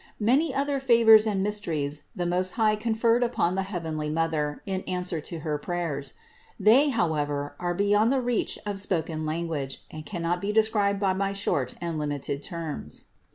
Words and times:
Many 0.19 0.51
other 0.51 0.79
favors 0.79 1.27
and 1.27 1.43
mysteries 1.43 2.05
the 2.15 2.25
Most 2.25 2.53
High 2.53 2.75
con 2.75 2.95
firmed 2.95 3.21
upon 3.23 3.53
the 3.53 3.61
heavenly 3.61 4.09
Mother 4.09 4.63
in 4.65 4.81
answer 4.87 5.21
to 5.21 5.39
her 5.41 5.59
pray 5.59 5.83
ers. 5.85 6.15
They, 6.59 6.89
however, 6.89 7.55
are 7.59 7.75
beyond 7.75 8.11
the 8.11 8.19
reach 8.19 8.57
of 8.65 8.79
spoken 8.79 9.27
language, 9.27 9.85
and 9.91 10.03
cannot 10.03 10.41
be 10.41 10.51
described 10.51 10.99
by 10.99 11.13
my 11.13 11.33
short 11.33 11.75
and 11.79 11.99
limited 11.99 12.41
terms. 12.41 13.05